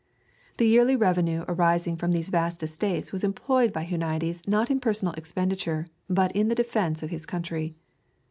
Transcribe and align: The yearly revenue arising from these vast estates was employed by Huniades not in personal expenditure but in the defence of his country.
The 0.57 0.65
yearly 0.65 0.95
revenue 0.95 1.45
arising 1.47 1.95
from 1.95 2.09
these 2.11 2.29
vast 2.31 2.63
estates 2.63 3.11
was 3.11 3.23
employed 3.23 3.71
by 3.71 3.85
Huniades 3.85 4.47
not 4.47 4.71
in 4.71 4.79
personal 4.79 5.13
expenditure 5.13 5.85
but 6.09 6.31
in 6.31 6.47
the 6.47 6.55
defence 6.55 7.03
of 7.03 7.11
his 7.11 7.27
country. 7.27 7.75